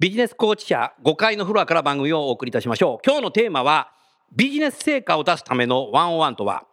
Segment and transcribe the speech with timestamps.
[0.00, 3.06] ビジネスコーチ社5階のフロアから番組をお送りいたしましょう。
[3.06, 3.92] 今日のテーマは
[4.34, 6.64] ビジネス成果を出すための one on one とは？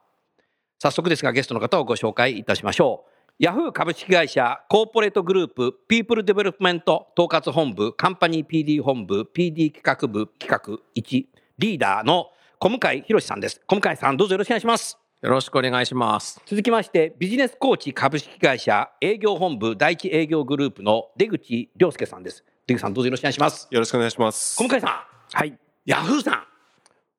[0.79, 3.11] 早速ですがゲストの方をご紹介いたしましょう。
[3.37, 11.25] ヤフー株式会社コーポレートグループピープルデベロップメント統括本部カンパニー PD 本部 PD 企画部企画1
[11.59, 12.25] リーダーの
[12.57, 13.61] 小向井博さんです。
[13.67, 14.97] 小向井さんどうぞよろしくお願いします。
[15.21, 16.41] よろしくお願いします。
[16.47, 23.67] 続きましてビジネスコーチ株式会社営業本部第一営業グループの出口亮介さんです出口さんどうぞよろしくお願いします。
[23.71, 24.55] よろしくお願いします。
[24.57, 25.37] 小向井さん。
[25.37, 25.57] はい。
[25.85, 26.43] ヤフーさん。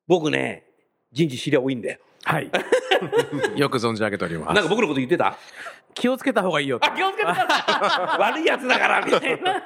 [0.07, 0.63] 僕ね
[1.11, 1.99] 人事知り合い多いんで。
[2.23, 2.49] はい。
[3.55, 4.53] よく存じ上げております。
[4.55, 5.35] なんか僕のこと言ってた？
[5.93, 6.87] 気をつけた方がいいよと。
[6.91, 8.17] あ気をつけてください。
[8.19, 9.57] 悪いやつだからみたいな。
[9.57, 9.61] い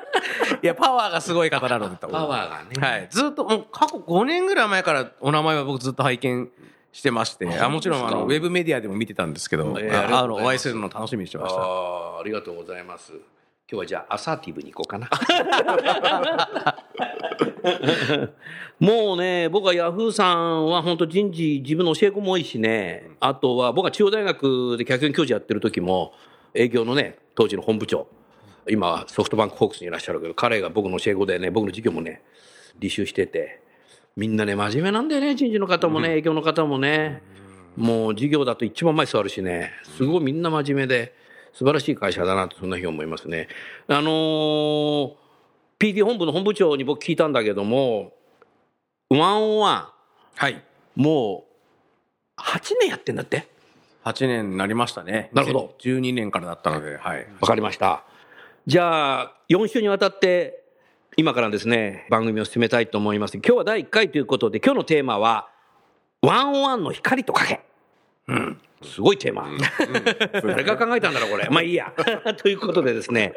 [0.62, 2.88] やパワーがすごい方なのでパワーがね。
[2.88, 3.08] はい。
[3.10, 6.52] ずっともう過去5年ぐらい前からお名前は僕ずっと拝見
[6.92, 7.48] してまして。
[7.60, 11.62] あもちろんあのウェブメディアでも見てたんですけど、えーあのお会いするの楽しみにしてました。
[11.62, 13.14] あーありがとうございます
[13.70, 15.10] 今日はじゃあアサーティブに行こうかな。
[18.80, 23.10] もうね僕はヤフーさんは本当人事自分の教え子も多いしね。
[23.20, 26.14] あとは僕は中央大学で客員教授やってる時も
[26.54, 28.08] 営業のね当時の本部長。
[28.70, 32.22] 今はソフトバンクホークスにいらっしゃるけど彼が僕の教え子でね僕の授業もね
[32.80, 33.60] 履修してて。
[34.16, 37.22] みんなね真面目なんだよね人事の方もね営業の方もね。
[37.76, 39.74] もう授業だと一番前座るしね。
[39.84, 41.27] すごいみんな真面目で
[41.58, 43.48] 素晴らしい会社だなとそんなふうに思いますね。
[43.88, 45.14] あのー
[45.80, 48.12] PD 本部の本部長に僕聞いたんだけども
[49.10, 49.94] ワンオンワ
[50.36, 50.54] はい。
[50.56, 50.62] ン
[51.02, 51.46] も
[52.38, 53.48] う8年やってんだって
[54.04, 55.30] ？8年になりましたね。
[55.34, 55.76] なるほど。
[55.80, 57.28] 12年からだったのではい。
[57.42, 58.04] わかりました。
[58.66, 60.64] じゃあ4週にわたって
[61.16, 63.36] 今からですね番組を進めたいと思います。
[63.38, 65.48] 今日は第1回ということで今日のテーマは
[66.22, 67.62] ワンオンワンの光と影
[68.28, 68.62] うん。
[68.84, 69.48] すごいテーマ、
[70.34, 71.50] 誰が考えたんだろうこれ。
[71.50, 71.92] まあいいや。
[72.38, 73.34] ということでですね。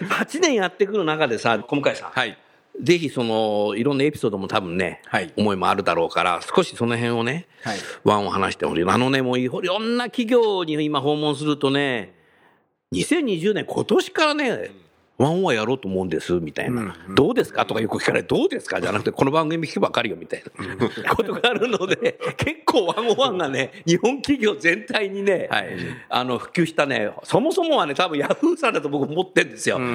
[0.00, 2.36] 8年やってくる中でさ小向井さん、はい。
[2.82, 5.32] ぜひそのいろんなエピソードも多分ね、はい。
[5.36, 7.78] 思いもあるだろうから少しその辺をね、はい。
[8.02, 8.84] ワンを話してほしい。
[8.84, 12.12] あのねもういろんな企業に今訪問するとね
[12.92, 14.70] 2020年今年からね
[15.16, 20.88] ワンはやろうと思うんですみたいな、どうですかとかよく聞かれどうですかじゃなくてこの番組聞けば分かるよみたいな。
[21.14, 25.76] ことがあるので 結構ワンオワンがね日本企業全体にね、はい。
[26.08, 27.10] あの普及したね。
[27.22, 29.76] そもそもはね多分ヤフーさんだと僕思ってるんですよ。
[29.76, 29.84] うん。
[29.84, 29.88] う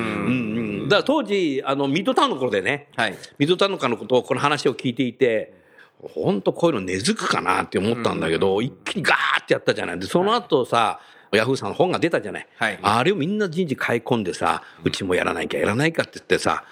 [0.86, 3.16] んだから当時あのミッドタウンの頃でね、はい。
[3.38, 5.54] ミッドタウンののことをこの話を聞いていて
[6.02, 10.00] 本当こういうの根付くかなって思ったんだけど、一気にガーってやったじゃない。
[10.00, 11.02] でその後さ、
[11.32, 12.80] ヤフーさんの本が出たじゃない、はい。
[12.82, 16.64] あれをみんな人事買い込んでさうちもやらなきゃやらないかって言ってさ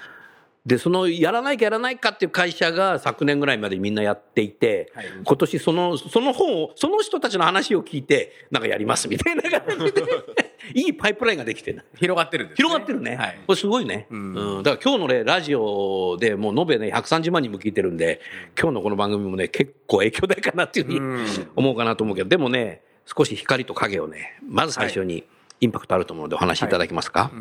[0.68, 5.06] でそのやらないかやらないかっていう会社が昨年ぐらいまでみんなやっていて、はい。
[5.23, 10.03] 今年そのその本をその人たちの話を聞いてなんかやりますみたいな感じで
[10.75, 13.16] いいパイプラインができてる広がってるんです、広がってるね。
[13.16, 13.40] はい。
[13.47, 14.07] これすごいね。
[14.09, 14.63] うん。
[14.63, 18.19] だから今日のね、ラジオでもう延べね、130万人も聞いてるんで、
[18.59, 25.23] 今日のこの番組もね、結構影響大かなっていうふうに思うかなと思うけど、でもね、少し光と影をね、まず最初に
[25.61, 27.31] インパクトあると思うのでお話しいただけますか？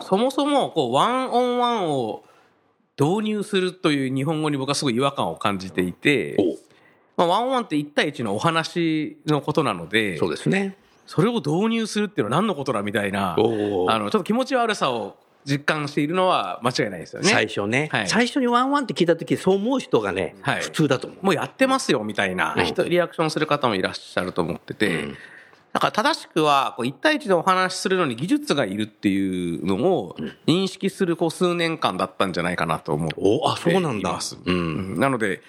[0.00, 2.24] そもそもこうワンオンワンを
[2.98, 6.58] 導入するという日本語に僕はすごい違和感を感じていて、お
[7.16, 10.76] まあ、ワンオンワンって1対1のお話のことなのでそうですね。
[11.06, 17.28] それを導入するっていうのは何のことだみたいなあのちょっと気持ち悪さを実感しているのは間違いないですよね。
[17.28, 18.08] 最初ね、はい。
[18.08, 20.62] 最初にワンワンって聞いた時そう思う人がね、はい。
[20.62, 21.26] 普通だと思う。
[21.26, 22.64] もうやってますよみたいなうん。
[22.64, 25.16] 人リアクションする方もいらっしゃると思ってて、うん。
[25.72, 30.16] だから正しくはこう1対1でお話しするのに技術がいるっていうのを
[30.46, 34.18] 認識するこう数年間だったんじゃないかなと思っておあ、そうなんだ。
[34.44, 35.00] うん。
[35.00, 35.40] なので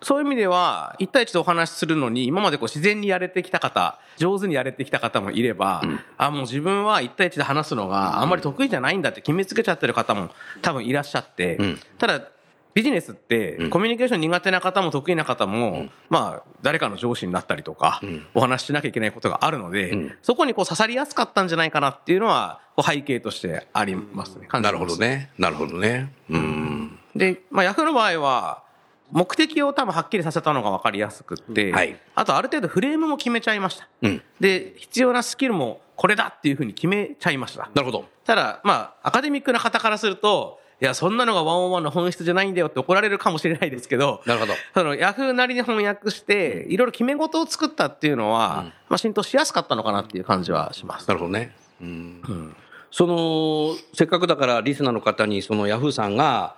[0.00, 5.82] そういう意味では1対1でお話しするのに今までこう自然にやれてきた方上手にやれてきた方もいれば、
[6.16, 10.30] あもう自分は1対1で話すのがあんまり得意じゃないんだって決めつけちゃってる方も
[10.62, 12.28] 多分いらっしゃって、んただ
[12.74, 18.00] ビジネスってコミュニケーション苦手な方も得意な方も、まあ誰かの上司になったりとか、
[18.34, 24.48] お話ししなきゃいけないことがあるので、そこにこう刺さりやすかったんじゃないかなっていうのは背景としてありますね。
[24.52, 25.30] なるほどね。
[25.38, 26.12] なるほどね。
[26.30, 26.98] うん。
[27.16, 28.62] で、まあ、ヤフーの場合は、
[29.10, 33.88] 目的を多分はっきりさせたのが分かりやすくって、はいあとある程度フレームも決めちゃいました。
[34.02, 34.22] うん。
[34.40, 37.70] で、必要なスキルもこれだっていうふうに決めちゃいました。
[37.74, 38.04] なるほど。
[38.24, 44.52] ただ、まあ、アカデミックな方からすると、いや、そんなのがワンオンワンの本質じゃないんだよって怒られるかもしれないですけど、なるほど。
[44.74, 51.08] そのヤフーなりに翻訳して、いろいろ決め事を作ったっていうのは、まあ、浸透しやすかったのかなっていう感じはします。
[51.08, 51.52] なるほどね。
[51.80, 52.54] うん。
[52.92, 56.54] その、せっかくだからリスナーの方に、そのヤフーさんが、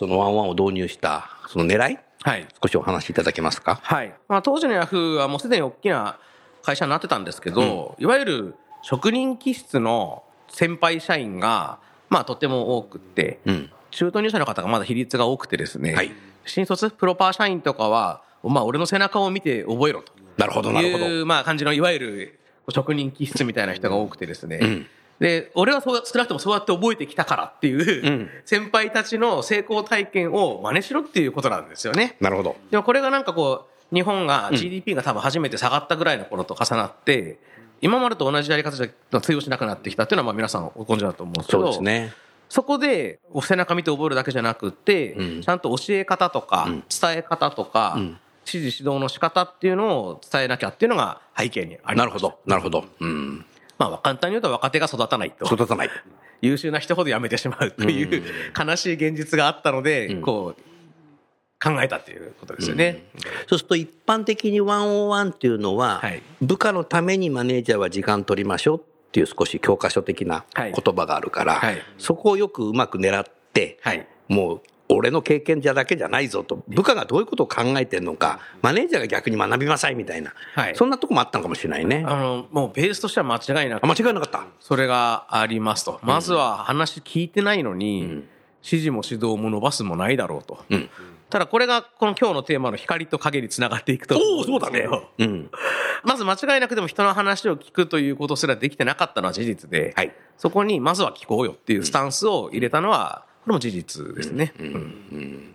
[0.00, 1.98] そのワンワンを導入した、その狙い？
[2.22, 2.48] はい。
[2.62, 3.80] 少しお話しいただけますか？
[3.82, 4.14] はい。
[4.28, 6.18] まあ、当時のヤフーはもうすでに大きな
[6.62, 13.70] 会社になってたんですけど、いわゆる職人気質の先輩社員が、まあ、とても多くって、うん。
[13.90, 16.10] 中途入社の方がまだ比率が多くてですね、はい
[16.46, 21.04] 新卒プロパー社員とかは、まあ、俺の背中を見て覚えろとなるほど、なるほど。
[21.04, 24.86] いう、まあ、感じの、いわゆる職人気質みたいな人が多くてですね、ん
[25.20, 32.16] で、俺はそう少なくともそうやって覚えてきたからっていう、うん先輩たちの成功体験を真似しろっていうことなんですよね。
[32.20, 32.56] なるほど。
[32.70, 37.38] でもこれがなんかこう、日本が GDP が多分初めて下がったぐらいの頃と重なって、
[37.82, 42.12] 今までと同じやり方じゃ通用しなくなってきたっていうのはまあ皆さんご存知だと思うんですけそうど、ですね。
[42.48, 51.96] そこでお背中見て覚えるだけじゃなくて、うんちゃんと教え方とか、ん伝え方とか、ん指示指導の仕方っていうのを伝えなきゃっていうのが背景にあります。
[51.98, 52.38] なるほど。
[52.46, 52.84] なるほど。
[53.00, 53.46] うん。
[53.80, 55.46] まあ簡単に言うと若手が育たないと。
[55.46, 55.90] 育たない。
[56.42, 58.22] 優秀な人ほど辞めてしまうという
[58.58, 60.62] 悲しい現実があったので、こう、
[61.62, 63.04] 考えたっていうことですよね。
[63.46, 68.82] そうすると一般的にワンオンワンっていうのは、はい部下のためにマネージャーは時間取りましょうっ
[69.12, 74.06] ていう少し教科書的なはい言葉があるから、はいそこをよくうまく狙って、はい。
[74.28, 82.04] もう俺の経験じゃだけじゃないぞと、部下がどういうことを考えてるのか、マネージャーが逆に学びなさいみたいな、はいそんなとこもあったのかもしれないね。
[82.06, 84.46] あの、もうベースとしては間違いなあ、く、間違いなかった？
[84.60, 86.00] それがありますと。
[86.02, 88.02] まずは話聞いてないのに、
[88.62, 90.64] 指示も指導も伸ばすもないだろうと。
[90.68, 90.90] うん。
[91.30, 95.08] ただこれがこの今日のテーマの光と影につながっていくと思んですけど。
[95.18, 95.50] うん。
[96.02, 100.12] まず間違いなくでも人の話を聞くということすらできてなかったのは事実で、はい。
[100.36, 104.54] そこにまずは聞こうよっていうスタンスを入れたのは、これも事実ですね。
[104.58, 105.54] うん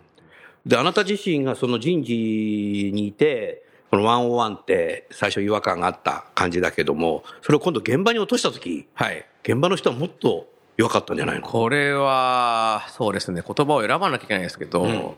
[0.66, 9.26] で、あなた自身がその人事にいて、このワンオンワンって最初違和感があった感じだけども、それを今度現場に落としたとき、はい。
[9.44, 11.48] 現場の人はもっと弱かったんじゃないの？
[11.48, 15.16] これは、そうですね、言葉を選ばなきゃいけないですけど、ん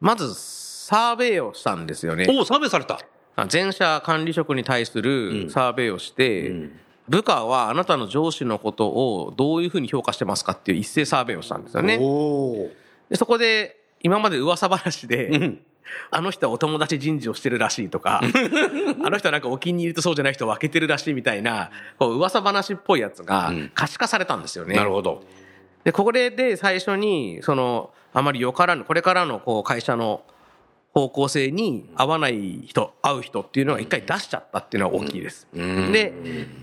[0.00, 2.26] まず、サーベイをしたんですよね。
[2.28, 3.00] おお、サーベイされた。
[3.34, 6.78] あ全社管理職に対するサーベイをして、ん
[7.12, 11.98] 部下はあなたの上司のことをどういうふうに評価してますかっていう一斉サーベイをしたんですよね。
[13.10, 15.60] でそこで、今まで噂話で、うん。
[16.10, 18.22] あの人はお友達人事をしてるらしいとか、
[19.04, 24.74] あの人はなんかお気に入りとそうじゃない人を分けてるらしいみたいな、こう噂話っぽいやつがん可視化されたんですよね。
[24.76, 25.22] なるほど。
[25.84, 30.22] で、これで最初に、その、あまりよからぬ、これからのこう会社の
[30.92, 35.48] 方向性に合わない人、合う人っていうのが一回出しちゃったっていうのは大きいです。
[35.54, 36.12] うんで、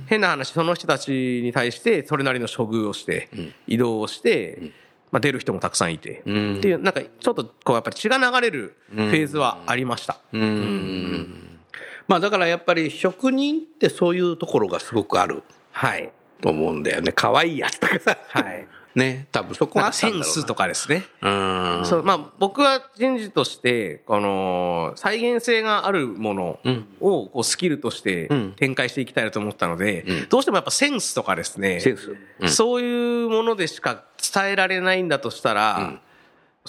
[0.08, 3.30] 変な話、その人たちに対してそれなりの処遇をして、
[3.66, 4.72] 移動をして、
[5.12, 10.20] まあ、出る人もたくさんいて、んっていう、なんかちょっとこうやっぱり血が流れるフェーズはありました。
[10.32, 11.60] うん。
[12.08, 16.12] まあだからやっぱり職人ってそういうところがすごくあるはい。
[16.42, 17.12] と思うんだよね。
[17.12, 18.18] 可愛いやつとかさ。
[18.30, 18.68] はい。
[18.96, 19.28] ね。
[19.32, 21.06] 多分そこなんかがあったんだろうなセンスとかですね。
[21.22, 21.82] うん。
[21.86, 26.60] そう、まあ僕は人事として、この、再現性があるもの
[27.00, 32.16] をこうスキルとしてん展開していきたいなと思ったので、どうしてもやっぱセンスとかですね、センス。
[32.40, 34.04] うんそういうものでしか
[34.34, 36.00] 伝えられないんだとしたら、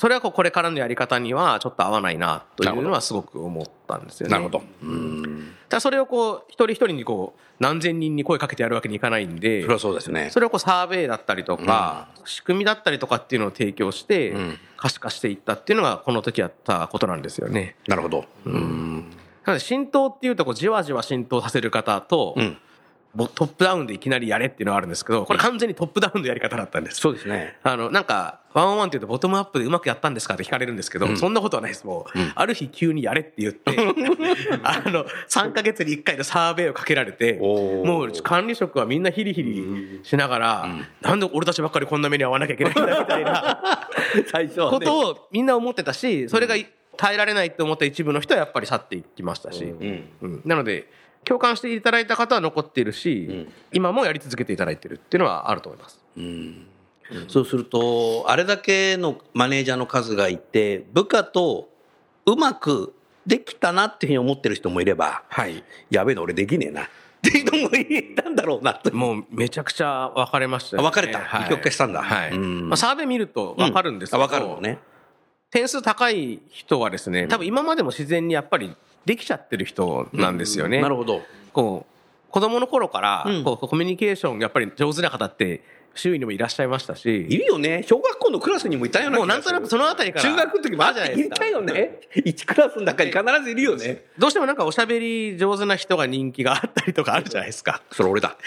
[0.00, 4.33] それはこうこれからのやり方にはちょっと合わないなというのはすごく思ったんですよね。
[4.33, 4.62] なるほど。
[4.83, 5.52] うん。
[5.69, 10.30] ただそれをこう、一人一人にこう、何千人に声かけてやるわけにいかないんでそ、れはそうですね。
[10.30, 17.76] それをこうサーベイだったりとか、仕組みだったりとかっていうのを提供してん、可視化していったっていうのがこの時やったことなんですよね。
[17.87, 18.25] なるほど。
[18.47, 19.11] うん。
[19.45, 22.70] なので浸透っていうとこうじわじわ浸透させる方と、うんぼ
[23.17, 27.00] トップダウンでいきなりやれっていうのがあるんですけど、これ完全にトップダウンのやり方だったんです。
[27.00, 27.57] そうですね。
[27.64, 31.85] あの、なんか、ワンオンワンって言うとボトムアップでうまくやったんですかって聞かれるんですけど、そんなことはないです。
[31.87, 33.76] もう、ある日急にやれって言って、
[34.62, 40.69] あの、3ヶ月に1回のサーベイをかけられて、もう管理職はみんなヒリヒリしながら、
[41.00, 43.88] なんで俺たちばっかりこんな目に遭わなきゃいけないんだみたいな
[44.31, 44.79] 最初はね。
[44.79, 46.55] ことをみんな思ってたし、それが
[46.97, 50.09] 耐えられないと思った一部の人はやっぱり去っていきましたし、うん。
[50.21, 50.43] うん。
[50.45, 50.90] なので、
[51.25, 56.00] 共感していただいた方は残っているし、今もやり続けていただいてるっていうのはあると思います。
[56.17, 56.67] うん。
[57.29, 61.69] そうすると、あれだけのマネージャーの数がいて、部下と
[62.27, 62.95] うまく
[63.27, 65.62] できたなっていうふうに思ってる人もいれば、はい。
[65.91, 66.87] やべえの俺できねえなっ
[67.23, 68.93] ていうのもいたんだろうなと。
[68.97, 70.89] もうめちゃくちゃ分かれましたよね。
[70.89, 72.31] あ分かれたはい二極化したんだはい。
[72.31, 74.79] うんまあ、サーベイ見ると分かるんですけど、あ分かるのね。
[75.50, 80.80] 点数高い人はですね、多分今までも自然にやっぱりできちゃってる人なんですよね。
[80.80, 81.23] なるほど。
[81.52, 85.62] こう、子供の頃からうん、こう、コミュニケーションやっぱり上手な方って
[85.95, 87.83] 周囲にもいらっしゃいましたいし、るよね。
[87.87, 90.25] 小学校のクラスにもいたようなもうなんとなくそのあたりから。
[90.25, 91.35] 中学の時もあるじゃないですか。
[91.37, 92.00] いたよね。
[92.14, 94.04] 1クラスの中に必ずいるよね。
[94.19, 97.83] どうしてもなんかおしゃべり上手な人が人気があったりとかあるじゃないですか。
[97.90, 98.37] それ俺だ。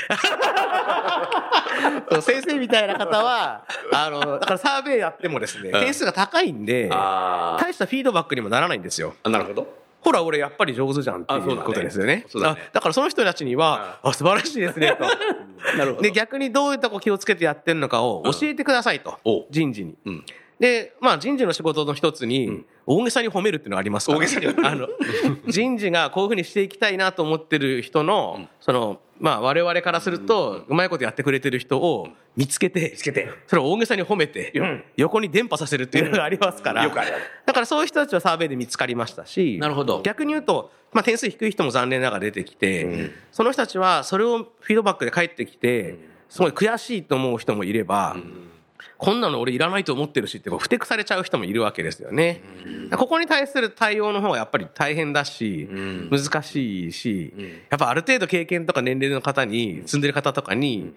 [2.21, 9.15] 先生みたいな方は、あの、だからサーベイやってもですね、点数が高いんで、あ大したフィードバックにもならないんですよ。
[9.23, 9.29] あ。
[9.29, 9.82] なるほど。
[10.03, 12.25] ほら、俺やっぱり上手じゃんっていうことですよね。
[12.33, 15.05] だねあだからその人たちには、あ、素晴らしいですね、と。
[15.77, 16.01] なるほど。
[16.01, 19.17] で、逆にどういうとこ気をつけてやってるのかを教えてくださいと。
[19.23, 19.95] お人事に。
[20.59, 20.65] うん。
[20.65, 24.19] で、まあ人事の仕事の一つに、大げさに褒めるっていうのがありますから。
[24.19, 24.87] 大げさにあの、
[25.47, 33.29] 人事がこういうふうにしていきたいなと思ってる人の、その、まあ我々からすると、うまいことやってくれてる人を見つけて、見つけて。
[33.47, 34.83] それを大げさに褒めて、うん。
[34.97, 36.87] 横に伝播させるっていうのがありますから。
[36.87, 40.01] だからそういう人たちはサーベイで見つかりましたし、なるほど。
[40.01, 45.97] 逆に言うと、まあ点数低い人も残念ながら出てきて、その人たちはそれをフィードバックで返ってきて、
[46.29, 48.17] すごい悔しいと思う人もいれば、
[48.97, 52.41] こんなの俺いらないと思ってるしってこう、ふてくされちゃう人もいるわけですよね。
[52.97, 55.67] ここに対する対応の方がやっぱり大変だし、
[56.09, 57.33] 難しいし、
[57.69, 60.93] やっぱある程度経験とか年齢の方に、積んでる方とかに、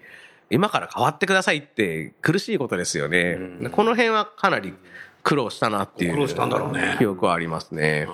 [0.49, 3.37] 今から変わってくださいって苦しいことですよね。
[3.71, 4.73] この辺はかなり
[5.23, 6.13] 苦労したなっていう。
[6.13, 8.07] 苦労したんだろうね記憶はありますね。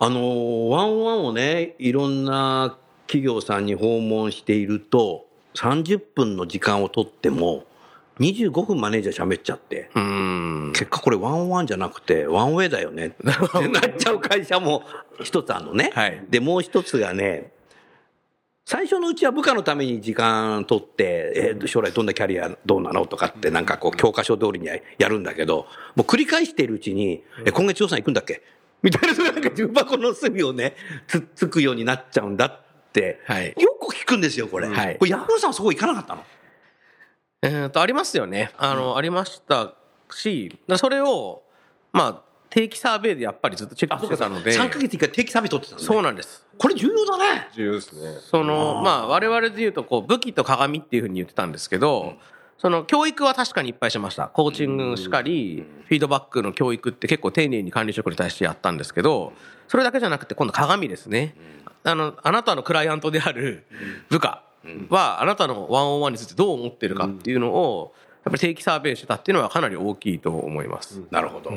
[0.00, 7.64] あの、ワンワンをね、いろんな企業さんに訪問していると、30分の時間を取っても、
[8.20, 10.72] 25分マネージャー喋っちゃって、うん。
[10.74, 13.06] 結果これワンワンじゃなくて、ワンウェイだよね。
[13.06, 13.24] って
[13.68, 14.82] なっちゃう会社も
[15.22, 15.92] 一つあるのね。
[15.94, 16.24] はい。
[16.28, 17.52] で、もう一つがね、
[18.64, 28.42] 最初のうちは部下のために時間取って、えー将来どんなキャリアどうなのとかってなんかこう教科書通りにやるんだけど、もう繰り返しているうちに、え、今月予算行くんだっけ？
[28.82, 30.74] みたいな、なんか重箱の隅をね、
[31.06, 32.60] つっつくようになっちゃうんだっ
[32.92, 33.54] て、はい。
[33.58, 34.68] よく聞くんですよ、これ。
[34.68, 34.98] はい。
[34.98, 36.22] これヤフーさんそこ行かなかったの？
[37.42, 38.50] えー、とありますよね。
[38.58, 39.74] あの、ありました
[40.10, 41.42] し、それを、
[41.92, 45.86] まあ、定期サーベイでやっぱりずっとチェックしてたので、3ヶ月一回定期サービス取ってたのね。
[45.86, 46.44] そうなんです。
[46.56, 47.48] これ重要だね。
[47.54, 48.20] 重要ですね。
[48.22, 52.14] その、まあ、我々で言うと、こう、武器と鏡っていうふうに言ってたんですけど、
[52.56, 54.26] その、教育は確かにいっぱいしました。
[54.26, 59.32] コーチングしかり、フィードバックの教育って結構丁寧に管理職に対してやったんですけど、
[59.68, 61.36] それだけじゃなくて、今度鏡ですね。
[61.84, 63.64] あの、あなたのクライアントである
[64.08, 64.42] 部下
[64.90, 67.92] は、あなたのワンオンワンについてどう思ってるかっていうのを、
[68.24, 71.02] やっぱり定期サーベイしてたっていうのはかなり大きいと思います。
[71.10, 71.50] なるほど。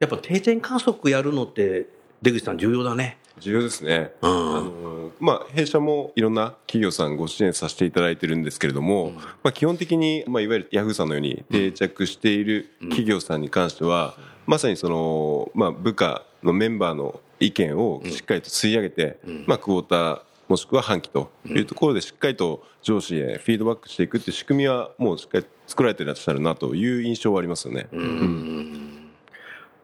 [0.00, 1.86] やっぱ定点観測やるのって、
[2.22, 3.18] 出口さん重要だね。
[3.38, 4.12] 重要ですね。
[4.22, 4.30] うん。
[4.30, 14.14] あのまあ、弊社もいろんな企業さんご支援させていただいてるんですけれども、まあ、基本的に、まあ、いわゆるヤフーさんのように定着している企業さんに関しては、
[14.46, 27.88] まさにその、まあ、部下のメンバーの意見をしっかりと吸い上げて、まあ、クォーターもしくは半期というところでしっかりと上司へフィードバックしていくっていう仕組みはもうしっかり作られていらっしゃるなという印象はありますよね。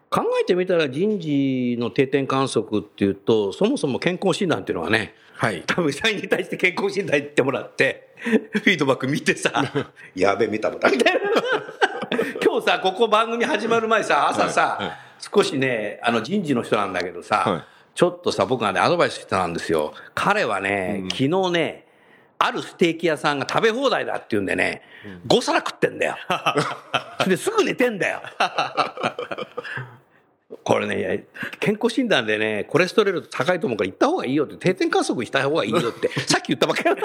[0.09, 5.63] 考えてみたら人事の定点観測っていうと、そもそも健康診断っていうのはね、はい。
[5.65, 8.13] 多分社員に対して健康診断行ってもらって、
[8.51, 9.63] フィードバック見てさ、
[10.13, 11.21] やべえ、見たもたみたいな。
[12.43, 17.63] 今日さ、ここ番組始まる前さ、朝さ、はいはい少しね、あの人事の人なんだけどさ、はい
[17.93, 19.93] ちょっとさ、僕がね、アドバイスしてたんですよ。
[20.15, 21.85] 彼はね、昨日ね、
[22.39, 24.81] あるステーキ屋さんが食べ放題だって言うんでね、
[25.27, 26.15] 5皿食ってんだよ。
[27.27, 28.21] ですぐ寝てんだよ。
[30.63, 31.25] これね、
[31.59, 37.01] 健康診断でね、コレステロール高いと思うから行った方がいいよって、定点観測した方がいいよって、 さっき言ったばっかり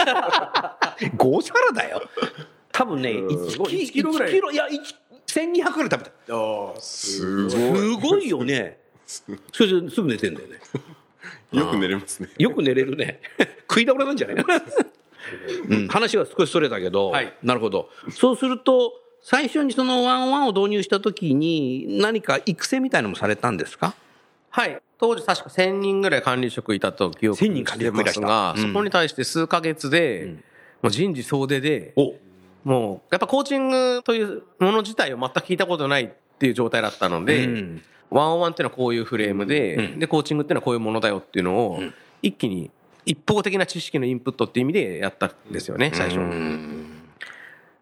[1.10, 2.02] 5皿だよ。
[2.72, 4.94] 多分ね、1キ1キロぐらい1キロいや、1
[5.26, 6.10] 1200ぐらい食べ
[6.76, 6.80] た。
[6.80, 7.50] すごい。
[7.50, 8.78] すごいよね。
[9.06, 10.60] それですぐ寝てんだよね。
[11.52, 12.28] よく寝れますね。
[12.38, 13.20] よく寝れるね。
[13.68, 14.44] 食い倒れなんじゃない？
[15.68, 17.88] うん、話は少しそれたけど、はいなるほど。
[18.10, 23.94] そうすると、最初にそのワンワンを導入したときに、何か育成みたいなのもされたんですか？
[24.50, 24.80] はい。
[24.98, 30.36] 当時確か1000人ぐらい管理職いたと記憶1000人管理職いらっしてますが、うんそこに対して数ヶ月で、
[30.82, 32.14] もう人事総出で、お
[32.64, 37.82] もう、やっぱコーチングというもの自体を全く聞いたことないっていう状態だったので、うん。
[38.10, 39.98] ワンオンワンっていうのはこういうフレームで、うん。
[39.98, 41.80] で、コーチングっていうのはこういうものだよっていうのを、
[42.22, 42.70] 一気に
[43.04, 46.18] 一方的な知識のインプットっていう意味でやったんですよね、最初。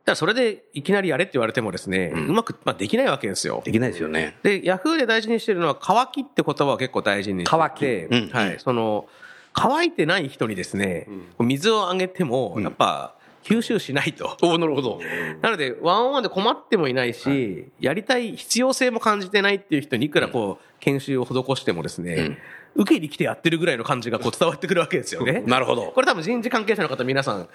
[0.06, 3.62] らそれでいきなりやれって言われてもですね、うまく、まあ、できないわけですよ。
[3.64, 4.36] できないですよね。
[4.42, 7.86] で、ヤフーで大事にしてるのは、乾きって言葉を結構大事にしてて、乾き。
[7.86, 8.28] うん。
[8.30, 8.58] はい。
[8.58, 9.08] その、
[9.54, 11.08] 乾いてない人にですね、
[11.38, 14.36] 水をあげても、やっぱ、吸収しないと。
[14.42, 15.00] おなるほど。
[15.42, 22.38] なので、ワンオンワンで困ってもいないし、やりたい必要性も感じてないっていう人にいくらこう、研修を施してもですね、
[22.74, 25.42] 受けに来てやってるぐらいの感じがこう伝わってくるわけですよね。
[25.46, 25.92] なるほど。
[25.94, 27.48] これ多分人事関係者の方皆さん、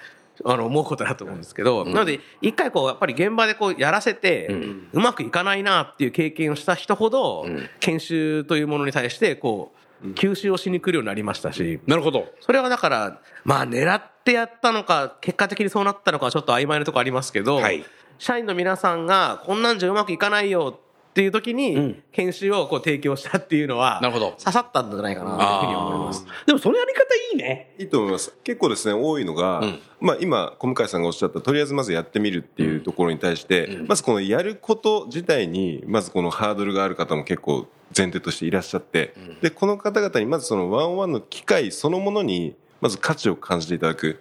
[0.45, 4.47] あの、思うことだと思うんですけど、なので、一回こう、やっぱり現場でこう、やらせて、
[4.93, 7.47] うまくいかないなっていう経験をした人ほど、
[7.79, 9.78] 研修というものに対して、こう、
[10.15, 12.31] 吸収をしに来るようになりましたし、なるほど。
[12.39, 17.83] それはだから、まあ狙ってやったのか、結果的にそうなったのかはちょっと曖昧なところありますけど、はい。
[18.17, 20.77] 社員の皆さんがこんなんじゃうまくいかないよ
[21.19, 26.25] っていう時に、研修をこう提供したっていうのは、なるほど刺さったんじゃないかなというふうに思います。
[26.45, 27.73] でもそのやり方いいね。
[27.77, 28.33] いいと思います。
[28.41, 29.61] 結構ですね、多いのが、
[29.99, 44.19] まあ今、小向井さんがおっしゃった、とりあえずまずやってみるっていうところに対して、まずこのやること自体に、まずこのハードルがある方も結構前提としていらっしゃって、で、この方々にまずそのワンオンワンの機会そのものに、まず価値を感じていただく。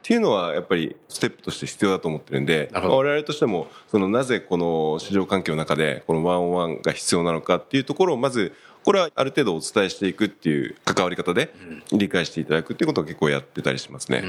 [0.00, 11.52] っていうのはやっぱりステップとして必要だと思ってるんで、我々としても、そのなぜこの市場環境の中でこのワンオンワンが必要なのかっていうところをまず、これはある程度お伝えしていくっていう関わり方で
[11.92, 14.24] 理解していただくっていうことを結構やってたりしますね。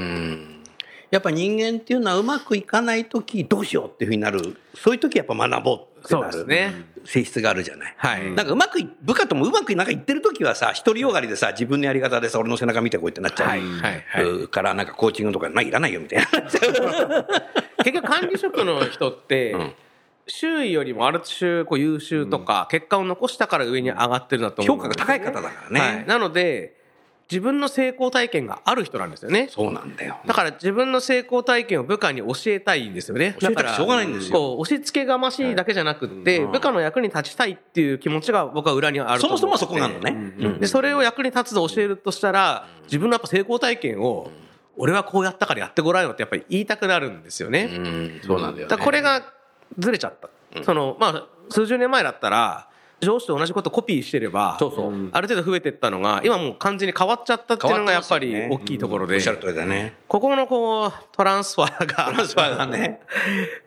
[1.12, 4.58] やっぱ人間っていうのはうまくいかないときどうしようっていうふうになる。
[4.74, 6.86] そういうときやっぱ学ぼうってなるね。
[7.04, 7.94] 性質があるじゃない。
[7.98, 13.50] はいなんかうまくい、部下ともうまくなんかいってるときはさ、独りよがりでさ、自分のやり方でさ、俺の背中見てこうやってなっちゃう。
[13.50, 16.28] はいはいから、なんかコーチングとか、まあいらないよみたいな。
[17.84, 19.56] 結局管理職の人って、
[20.28, 25.80] 周囲よりもある種こう優秀とか、結果を残したから上に上がってるんだと思う評価が高い方だからね。
[25.80, 26.06] はい。
[26.06, 26.81] なので、
[27.32, 29.48] 自分の成功体験がある人なんですよね。
[29.50, 30.18] そうなんだよ。
[30.26, 33.38] だから自分の成功体験を部下に教えたいんですよね。
[33.40, 40.34] だからしょうがないんですよ押し付けがましいだけじゃなくって、部下の役に立ちたいっていう気持ちが僕は裏にあると思そもそもそこなのね。
[40.40, 44.30] うんで、それを役に立つと教えるとしたら、自分のやっぱ成功体験を、
[44.76, 47.70] 俺はこうやったからやってごらんよってやっぱり言いたくなるんですよね。
[47.72, 48.78] うんそうなんだよ、ね。
[48.78, 49.24] これが
[49.78, 50.30] ずれちゃった。
[50.64, 52.68] その、まあ、数十年前だったら、
[53.02, 59.96] 上司と同じことコピーしてれば、そうそうある程度増えていったのが、今もう完全に変わっちゃったっていうのがやっぱり大きいところで、おっしゃる通りだね。
[60.08, 63.02] ここのこう、トランスファーが、トランスファーがね。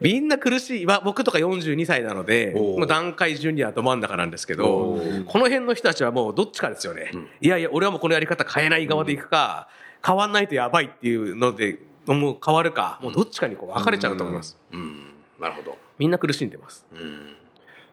[0.00, 0.86] みんな苦しい。
[0.86, 7.10] まあ僕とか42歳なので、もう段階ジュニアど真ん中なんですけど、この辺の人たちはもうどっちかですよね。
[7.40, 9.68] いやいや、俺はもうこのやり方変えない側でいくか、
[10.06, 14.58] 変わんないとやばいっていうので、もう変わるか、もうどっちかにこう分かれちゃうと思います。
[14.72, 15.06] うん。
[15.40, 15.76] なるほど。
[15.98, 16.86] みんな苦しんでます。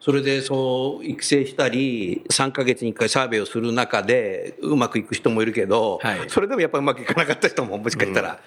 [0.04, 8.40] それでそう育成したり3ヶ月に1回サーベイをする中でうまくいく人もいるけど、はいそれでもやっぱうまくいかなかった人ももしかしたら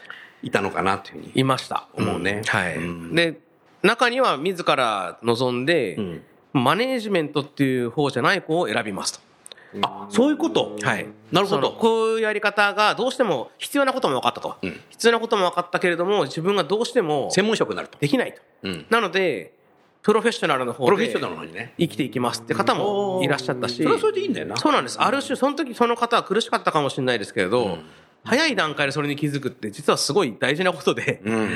[0.43, 1.87] いたのかなというふうにいました。
[1.93, 2.41] 思うね。
[2.45, 2.75] はい。
[2.75, 3.39] うんで、
[3.83, 9.19] 中には自ら望んで、んマネージメントっていう方じゃない子を選びますと。
[9.81, 11.07] あそういうこと、はい。
[11.31, 11.71] なるほど。
[11.71, 14.49] こういうやり方がどうしても必要なことも分かったと。
[14.49, 14.55] ん
[14.89, 17.97] 必要なことも分かったけれども、自分がどうしても専門職になると。
[17.97, 18.41] できないと。
[18.63, 19.53] うんなので、
[20.05, 21.73] プロフェッショナルの方でプロフェッショナルの方にね。
[21.79, 23.77] 生きていきますって方もいらっしゃったし。
[23.77, 24.55] それはそれでいいんだよな。
[24.55, 25.01] そうなんです。
[25.01, 27.79] ある種、その時その方は苦しかったかもしれないですけれど、
[28.23, 31.49] 早い段階でそれに気づくって実はすごい大事なことで、うん。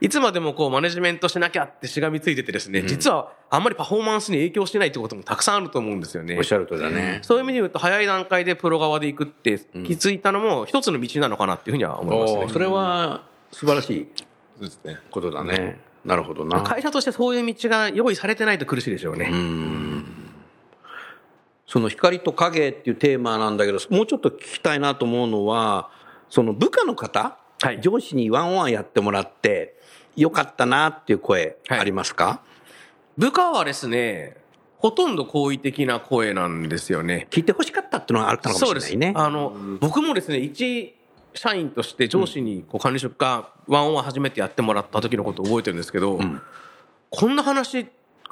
[0.00, 6.42] いつまでもこうマネジメントしなきゃってしがみついててですね、実はあんまりパフォーマンスに影響してないってこともたくさんあると思うんですよねおっ。
[6.42, 7.20] しゃるとりだね。
[7.22, 12.48] そういう意味で言うと早い段階でプロ側で行くって気づいたのも一つの道なのかなっていうふうには思いますね。
[12.52, 14.08] それは素晴らしい。
[15.12, 15.91] ことだね。
[16.04, 16.62] なるほどな。
[16.62, 19.32] 会社としてそういう道が用意されてないと苦しいでしょうね。
[21.66, 25.90] その光と影っていうテーマなんだけど、もうちょっと聞きたいなと思うのは、
[26.28, 29.78] その部下の方、はい上司にワンワンやってもらって、
[30.16, 32.42] よかったなっていう声はいありますか、
[33.16, 34.36] 部下はですね、
[34.78, 37.28] ほとんど好意的な声なんですよね。
[37.30, 39.12] 聞いてほしかったっていうのがあったのかもしれないね。
[39.16, 40.96] あの、僕もですね、一
[41.34, 46.20] 社員として上司にこう管理職がワンオンワン初めてやってもらった時のことを覚えてるんですけど、
[47.10, 47.86] こんな話、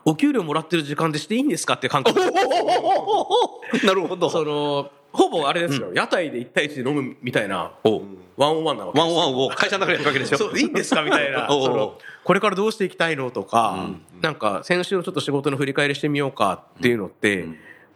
[0.05, 2.19] お給料もらってる時間でしていいんですかって感覚。
[3.85, 4.31] なるほど。
[4.31, 8.03] その、ほぼあれですよ、屋台で1対1で飲むみたいな、お
[8.37, 10.39] ワンオンワンなわけですワンオンワンを会社の中でやるわけでしょ。
[10.39, 11.49] そう、いいんですかみたいな。
[12.23, 13.89] これからどうしていきたいのとか、
[14.21, 17.47] なんか、先週のちょっと仕事の振り返りしてみようかっていうのって、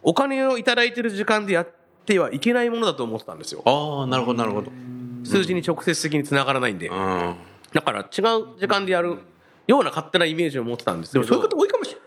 [0.03, 1.67] お金をいただいてる時間でやっ
[2.05, 3.63] てはいけないものだと思ってたんですよ。
[3.65, 4.71] ああ、なるほど、なるほど。
[5.25, 6.87] 数字に直接的につながらないんで。
[6.87, 7.35] うん。
[7.73, 9.17] だから違う時間でやる
[9.67, 11.25] ような勝手なイメージを持ってたんですけど。
[11.25, 12.05] でもそういう方多いかもしれない。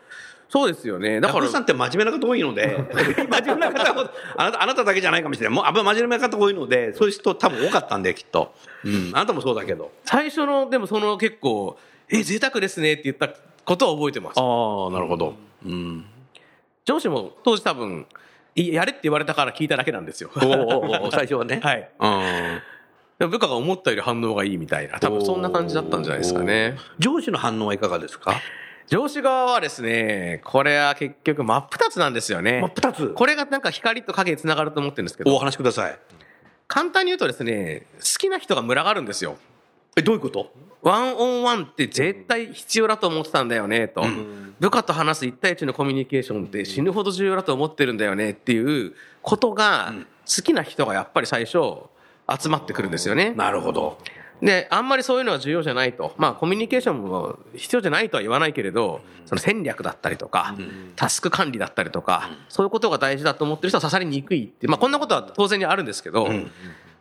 [0.48, 1.20] そうですよね。
[1.20, 2.78] だからさんって真面目な方多いので、
[3.30, 5.54] 真面目な方ほあなた、あなただけじゃないかもしれない。
[5.54, 8.54] もう、あ真面目な方多いので、そういう人多分多かったんで、きっと。
[8.82, 9.10] うん。
[9.12, 9.92] あなたもそうだけど。
[10.04, 11.78] 最初の、でもその結構、
[12.08, 13.28] え、贅沢ですねって言った
[13.66, 14.38] ことを覚えてます。
[14.38, 15.34] ああ、なるほど。
[15.66, 16.06] うん。
[16.86, 18.06] 上司も当時多分、
[18.54, 20.30] いやれって言われたから聞いただけなんですよ。
[20.34, 21.60] おーお最初はね。
[21.62, 21.90] はい。
[22.00, 22.62] うん。
[23.26, 26.76] 部下が思ったより反応がいいみたいな、多分そんな感じだったんじゃないですかね。
[26.98, 28.32] 上司の反応はいかがですか？
[28.86, 32.60] 上司側はですね、これは結局真っ二つなんですよね。
[32.60, 35.98] 真っ二つこれがなんか光と影につながると思ってるんですけおど、話しください。
[36.68, 39.36] 簡単に言うとですね、好きな人が群がるんですよ。
[39.96, 40.52] え、どういうこと？
[40.82, 44.04] ワンオンワンって絶対必要だと思ってたんだよね、と。
[44.60, 49.92] 部下と話す一対一のコミュニケーションって死ぬほど重要だと思ってるんだよねっていうことが、
[50.24, 51.58] 好きな人がやっぱり最初
[52.28, 53.32] 集まってくるんですよね。
[53.36, 53.98] なるほど。
[54.42, 56.14] で、あんまりそういうのは重要じゃないと。
[56.16, 60.54] まあ、コミュニケーションも必要じゃないとは言わないけれど、その戦略だったりとか、
[60.94, 66.28] タスク管理だったりとか、そういうことが大事だと思ってる人は刺さりにくいって、まあ、こんなことは当然にあるんですけど、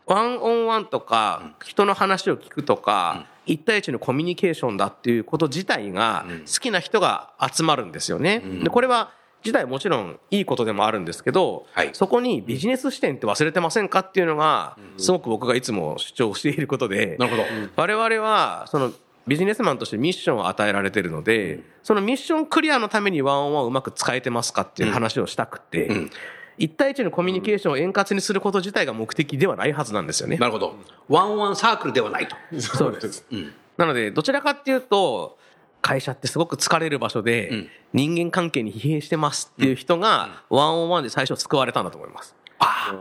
[0.08, 8.42] ワンオンワンとか、人の話を聞くとか、一対一のコミュニケーションだっていうこと自体が、好きな人が集まるんですよね。
[8.64, 9.12] で、これは、
[9.44, 17.44] 自体もちろんいいことでもあるんですけど、はいそこにビジネス視点って忘れてませんかっていうのが、すごく僕がいつも主張していることで、なるほど。
[17.76, 18.92] 我々はその
[19.28, 26.10] ビジネスマンとしてミッションを与えられているので、そのミッションクリアのためにワンオンワンをうまく使えてますかっていう話をしたくて、
[26.58, 30.38] 一対一のコミュニケーションを円滑にすること自体が目的ではないはずなんですよね。
[30.38, 30.76] なるほど。
[31.10, 32.36] ワンワンサークルではないと。
[32.60, 33.26] そうです。
[33.78, 35.38] なので、どちらかっていうと、
[35.82, 42.36] 会社ってすごく疲れる場所で、人間関係に疲弊してますっていう人が、ワンオンワンで最初救われたんだと思います。
[42.60, 42.94] あ、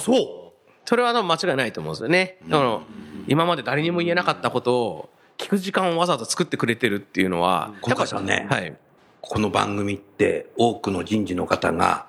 [0.00, 0.50] そう。
[0.84, 2.38] それは間違いないと思うんですよね。
[2.48, 2.80] だから
[3.28, 8.76] 今まで誰にも言えなかったことを聞く時間をわざわざ作ってくれてるっていうのは、小川さんねはい。
[9.20, 12.06] この番組って多くの人事の方が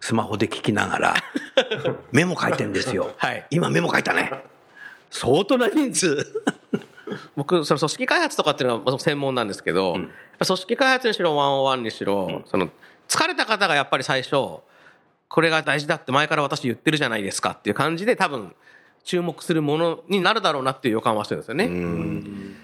[0.00, 1.14] スマホで聞きながら
[2.12, 3.12] メモ書いてんですよ。
[3.16, 4.32] はい今メモ書いたね。
[5.10, 6.44] 相当な人数。
[7.36, 10.02] 僕、その組織開発とかっていうのはまあ専門なんですけど、やっ
[10.38, 12.68] ぱ組織開発にしろ、ワンオンワンにしろ、その、
[13.08, 14.60] 疲れた方がやっぱり最初、
[15.28, 18.54] これが大事だって前から私言ってるじゃないですかっていう感じで多分、
[19.04, 21.66] 注目するものになるだろうなっていう予感はしてるんですよね。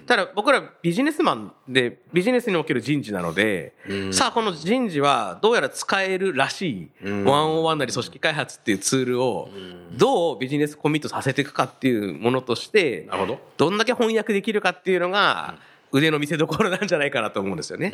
[0.07, 3.73] ただ僕らビジネスマンでビジネスにおける人事なので、
[4.11, 9.49] さあこの人事はどうやら使えるらしい、ワンオンワンなり組織開発っていうツールを
[9.91, 13.39] どうビジネスコミットさせていくかっていうものとして、なるほど。
[13.57, 15.57] どんだけ翻訳できるかっていうのが
[15.91, 17.93] 腕の見せ所なんじゃないかなと思うんですよね。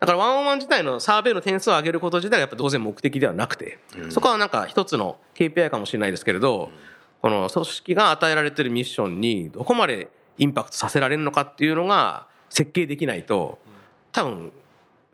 [0.00, 3.78] だからワンオンワン自体のサーベイの点数を上げること自体がやっぱ当然目的ではなくて、
[4.10, 6.70] そこはなんか一つの KPI かもしれないですけれど、
[7.22, 13.58] この組織が与えられてるミッションにどこまでインパクトさせられるのかっていうのが設計できないと、
[14.12, 14.52] 多分、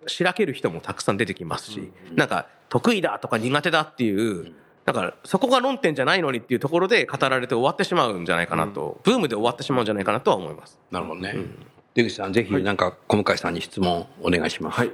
[0.06, 4.52] しらける人もたくさん出てきますし、なんか得意だとか苦手だっていう、
[4.84, 10.78] だからそこが論点じゃないのにっていうところで語られて終わってしまうんじゃないかなと、ブームで終わってしまうんじゃないかなとは思います。
[10.90, 11.36] なるほどね。
[11.94, 14.78] 出口さん、ぜひなんか小向さんに質問お願いします。
[14.78, 14.92] はい。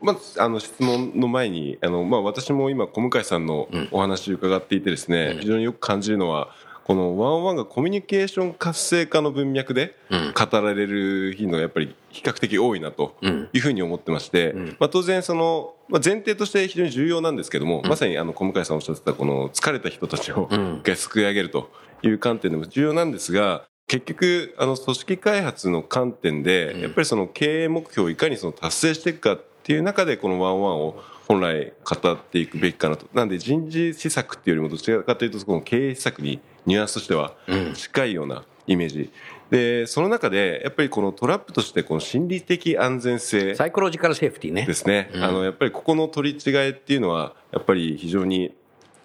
[0.00, 6.54] まず、あの、質問の前に、あの、まあ、私も今、小向さんのお話伺っていてですね、非常によく感じるのは、
[6.88, 13.14] このワンワンがコミュニケーション活性化の文脈で語られる頻度がやっぱり比較的多いなと
[13.52, 21.70] いうふうに思ってまして、まあ、当然その、まあ、前提として非常に重要なんですけども、まさにあの小向さんおっしゃってたこの疲れた人たちを一回救い上げると
[22.02, 33.06] いう観点でも重要なんですが、結局、あの、組織開発の観点で、やっぱりその経営目標をいかにその達成していくかっていう中で、このワンワンを本来語っていくべきかなと。
[33.12, 37.34] なんで人事施策っていうよりもどちらかというと、この経営施策にニュアンスとしては
[37.74, 39.12] 近いようなイメージ。
[39.50, 44.72] で、その中で、やっぱりこのトラップとして、この心理的安全性サイコロジカルセーフティーねで。
[44.72, 45.10] すね。
[45.16, 48.54] あの、やっぱりここの取り違いっていうのは、やっぱり非常に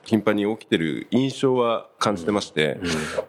[0.05, 2.79] 頻繁に起きてる印象は感じてまして、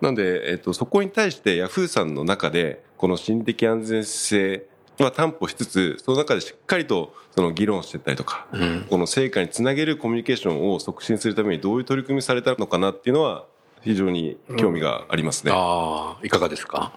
[0.00, 4.66] なので、えっと、そこに対してヤフーさんの中で、この心理的安全性
[5.02, 8.46] は担保しつつ、その中でしっかりとその議論していったりとか、
[8.88, 13.46] この成果につなげるコミュニケーションを促進するためにどういう取り組みされたのかなっていうのは、
[13.82, 15.52] 非常に興味がありますね。
[15.54, 16.92] ああ、いかがですか？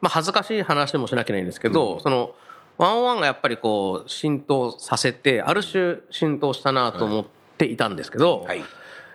[0.00, 2.34] まあ、恥ずかしい話もしなきゃいけないんですけど、その、
[2.76, 7.24] ワンワンがやっぱりこう、浸透させて、ある種浸透したなと思っ
[7.56, 8.58] ていたんですけど、はい。
[8.58, 8.66] やっ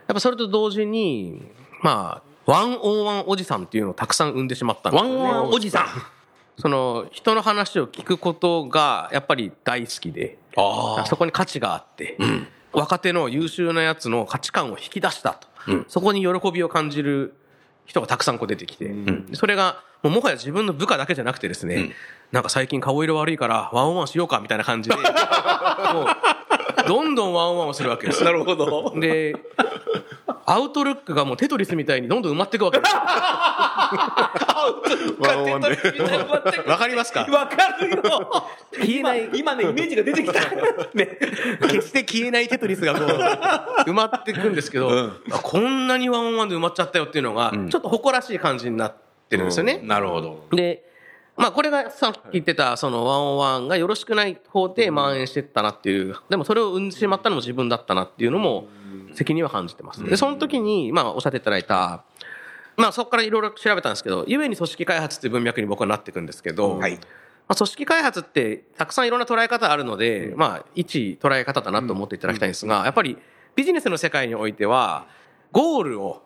[0.07, 1.43] ぱそれと同時に、
[1.83, 5.85] まあ、ワンオンワンおじさんっていうのをたくさん生んでしまったんですよねワンワンおじさん。
[6.57, 12.17] その、人の話を聞くことがやっぱり大好きで、あそこに価値があって、
[12.73, 15.47] 若手の優秀なやつの価値観を引き出したと。
[15.87, 17.35] そこに喜びを感じる
[17.85, 18.93] 人がたくさんこう出てきて、
[19.33, 21.91] それがもうもはや自分の部下だけじゃなくてですね、
[22.31, 25.07] なんか最近顔色悪いからワンオンワンしようかみたいな感じで、 もう
[26.87, 28.23] どんどんワンオンワンをするわけです。
[28.23, 28.93] なるほど。
[28.99, 29.35] で、
[30.45, 32.91] アウトルックがもうテトリスみたいにどんどん埋まっていくわけです
[36.67, 37.21] わかりますか？
[37.29, 37.97] わかるよ。
[38.73, 40.39] 消えない今ねイメージが出てきた。
[40.93, 41.17] ね。
[41.61, 43.07] 決して消えないテトリスがこう
[43.89, 44.89] 埋まっていくんですけど、
[45.31, 48.95] あこんなにワンオンワンで埋まっちゃったよっていうのが、ちょっと誇らしい感じになっ
[49.29, 49.79] てるんですよね。
[49.83, 50.45] なるほど。
[50.51, 50.85] で、
[51.37, 58.67] まあこれがさっき言ってたそのワンオンワンがよろしくない方で蔓延してったなっていう、でもそれを生んでしまったのも自分だったなっていうのも
[59.13, 60.03] 責任は感じてます。
[60.03, 62.03] で、その時に、まあおっしゃっていただいた、
[62.77, 66.93] まあそこからいろいろ調べたんですけど、ゆえに組織開発っていう文脈に僕はなっていくんですけど、はい。
[66.93, 66.99] ま
[67.49, 73.17] あ、組織開発ってたくさんいろんな捉え方あるので、まあ一捉え方だなと思っていただきたいんですが、やっぱり
[73.55, 75.07] ビジネスの世界においては、
[75.51, 76.23] ゴールを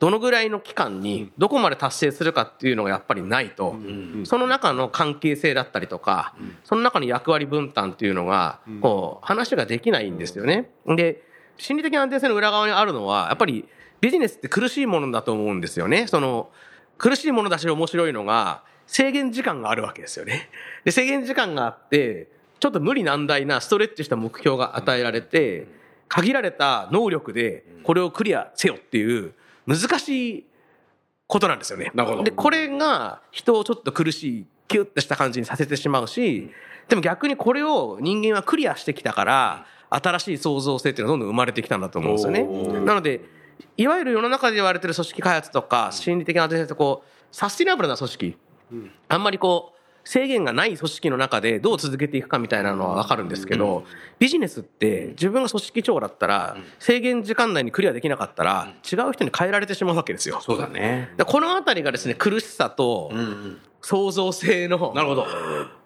[0.00, 3.76] どのぐらいの期間にどこまで達成するかっていうのがやっぱりないと、
[4.24, 10.70] その中の関係性だったりとか、その中の役割分担っていうのが、こう、話ができないんですよね。
[10.86, 11.22] で、
[11.56, 13.68] 心理的安定性の裏側にあるのは、やっぱり
[14.04, 16.06] ビジネスって苦しいものだと思うんですよね。
[16.08, 16.50] その、
[16.98, 20.50] 苦しいものだし面白いのが、制限時間があるわけですよね。
[20.84, 22.28] で、制限時間があって、
[22.60, 25.68] ちょっと無理難題なストレッチした目標が与えられて、
[26.08, 29.32] 限られた能力でこれをクリアせよっていう
[29.66, 30.46] 難しい
[31.26, 31.90] ことなんですよね。
[31.94, 36.50] なるほどで、これが人をちょっと苦しい、キュッとした感じにさせてしまうし、
[36.88, 42.42] でも逆にこれを人間はクリアしてきたから、新しい創造性っていうのがどんどん生まれてきたんだと思うんですよね。
[42.84, 43.22] なので、
[43.76, 48.36] いわゆる世の中で言われてる組織開発とか、心理的な安定性ってこう、サスティナブルな組織、
[49.08, 53.84] あんまりこう、制限がない組織の中でどう続けていくかみたいなのはわかるんですけど、
[54.18, 60.40] ビジネスって自分が組織長だったら、制限時間内にクリアできなかったら、違う人に変えられてしまうわけですよ。
[60.42, 61.12] そうだね。
[61.16, 63.10] でこのあたりがですね、苦しさと
[63.80, 65.26] 創造性のなるほど。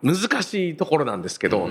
[0.03, 1.69] 難しいところなんですけど、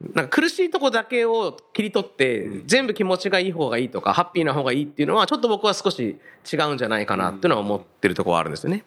[0.00, 6.18] なんか苦しいとこだけを切り取って、全部気持ちがいい方がいいとか、ハッピーな方がいいっていうのは、ちょっと僕は少し
[6.50, 8.84] 違うんじゃないかなっていうのは思ってるところはあるんですよね。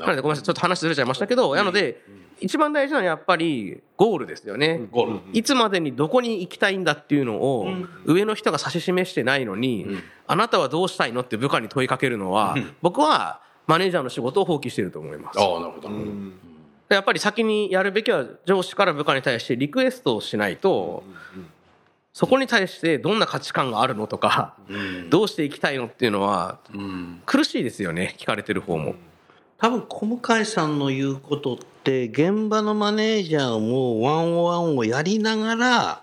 [0.00, 2.02] なのでごめんなさい、ちょっと話ずれちゃいましたけど、なので、
[2.40, 4.80] 一番大事なのはやっぱりゴールですよね。
[4.90, 5.20] ゴール。
[5.32, 7.68] いつまでにどこに行きたいんだっていうのを、
[8.06, 9.86] 上の人が指し示してないのに、
[10.26, 15.38] あなたはどうしたいのって部下に問いかけるのは、僕はマネージャーの仕事を放棄していると思います。
[15.38, 15.90] ああなるほど
[16.94, 21.04] やっぱり先にやるべきは上司から部下に対してリクエストをしないと、
[22.12, 24.56] そこに対してどんな価値観があるのとか、
[25.08, 26.58] どうしていきたいのっていうのは、
[27.26, 28.96] 苦しいですよね、聞かれてる方も。
[29.58, 36.02] 多分小向井さんの言うことって現場のマネージャーもワンオワンをやりながら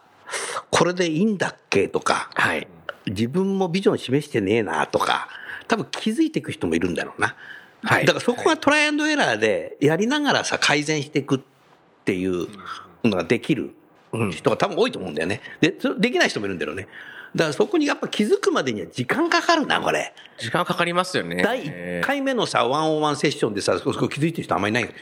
[0.70, 2.68] これでいいんだっけとか、はい。
[3.08, 5.28] 自分もビジョン示してねえなとか
[5.68, 7.36] 多分気づいていく人もいるんだろうな、
[7.84, 8.06] はい。
[8.06, 11.40] だからそこがトライアンドエラーでやりながらさ改善していくっ
[12.06, 12.48] ていう
[13.04, 13.74] のができる
[14.32, 15.42] 人が多分多いと思うんだよね。
[15.62, 16.88] でできない人もいるんだろうね。
[17.36, 20.14] だからそこにやっぱ気づくまでには時間かかるなこれ。
[20.38, 21.44] 時間かかりますよね。
[21.44, 24.94] 第1回目のさワンオンワンセッションでさそこ気づいてる人あんまりいない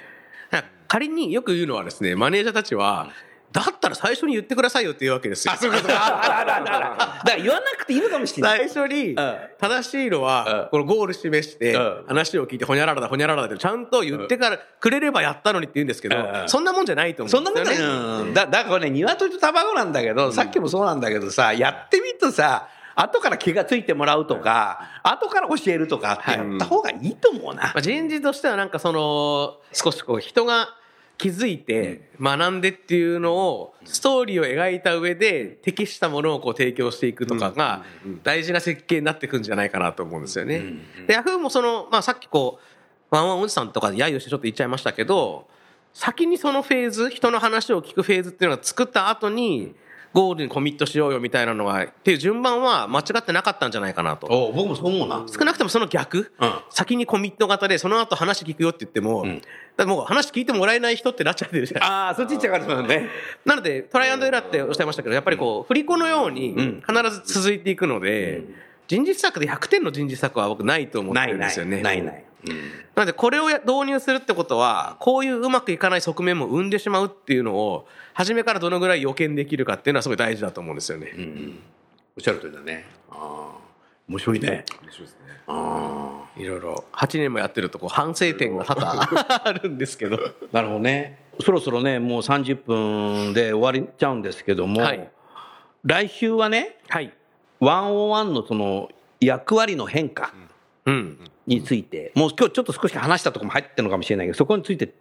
[0.87, 3.11] 仮によく言うのはですね、マネージャーたちは、
[3.55, 5.53] だったら最初に言ってくださいよって言うわけですよ。
[5.53, 5.95] あ、そういうことか。
[5.95, 8.69] あああああだから言わなくていいのかもしれない。
[8.69, 9.15] 最初に
[9.57, 17.93] 正しいのは、このゴール示してうん、話を聞いて、ほにゃららだ、ほにゃららだって、ちゃんと言ってからくれればやったのにって言うんですけどうん、そんなもんじゃないと思そうんんなことですよね。
[17.93, 18.21] ない。
[18.27, 27.81] うんだだからね、鶏と卵なんだけど、さっきもそうなんだけどさ、やってみるとさ、後から気がついてもらうとか、後から教えるとかってやった方がいいと思うなまあ、。
[27.81, 30.69] 人事としてはなんかその、少しこう人が
[31.17, 37.83] 気づいて学んでっていうのを、ストーリーを描いた上で適したものをこう提供していくとかが
[38.23, 40.63] 大事な設計になってくんじゃないかなと思うんですよね。
[41.07, 42.59] で、ヤフーもその、まあさっきこ
[43.11, 45.47] う、ワンワンおじさんとかで揶揄してちょっと言っちゃいましたけど、
[45.93, 49.73] 先にそのフェーズ、人の話を聞くフェーズっていうのを作った後に、
[50.15, 54.27] ゴールにコミットしようよみたいなのは、っていう順番は間違ってなかったんじゃないかなと。
[54.27, 55.25] お僕もそう思うな。
[55.27, 59.39] 少なくともその逆、うん先にコミット型で、その後話聞くよって言っても、だか
[59.77, 63.09] らもう話聞いてもらえない人ってなっちゃってるじゃないああ、そっち行っちゃうからそうだね。
[63.43, 68.43] なので、トライアンドエラーっておっしゃいましたけど、やっぱりこう、振り子のように必ず続いていくので、
[68.87, 71.81] 人事施策で100点の人事施策は僕ないと思ってないないるんですよね。
[71.81, 72.13] ないない。
[72.15, 72.21] な
[72.95, 81.13] ので、これをや導入するってことは、こういううまくいかない側面も生んでしまうっていうのを、初めからどのぐらい予見できるかっていうのはすごい大事だと思うんですよね。
[82.17, 82.85] おっしゃる通りだね。
[83.09, 83.57] ああ、
[84.07, 84.65] 面白いね。
[86.37, 88.91] いろいろ、8年もやってるとこう反省点が多々
[89.45, 90.17] あるんですけど。
[90.51, 91.19] なるほどね。
[91.43, 95.09] そろそろね、もう30分で終わりちゃうんですけども、はい
[95.85, 97.13] 来週はね、はい。
[97.59, 98.89] ワンオンワンのその
[99.21, 100.49] 役割の変化うん。
[101.47, 104.93] について、もう今日ちょっと少し話したところも入ってるのかもしれないけど、そこについて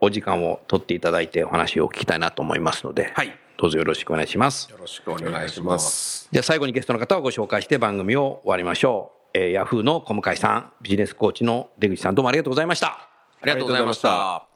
[0.00, 3.38] お時間を取っていただいてお話を聞きたいなと思いますので、はい。
[3.58, 4.70] どうぞよろしくお願いします。
[4.70, 6.28] よろしくお願いします。
[6.30, 9.38] じゃあ最後にゲストの方をご紹介して番組を終わりましょう。
[9.38, 12.88] えー、ヤフーの小向井さん、ビジネスコーチの出口さん、どうもありがとうございました。
[12.88, 14.55] ありがとうございました。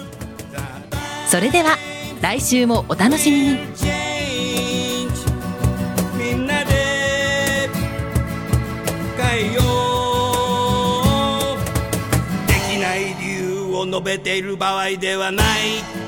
[1.31, 1.77] それでは
[2.21, 3.59] 来週もお楽しみに
[6.17, 7.69] みんなで
[9.17, 9.61] 変えよ
[11.55, 11.57] う
[12.49, 16.00] できない理由を述べている場合ではない